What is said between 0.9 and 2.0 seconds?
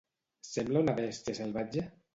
bèstia salvatge?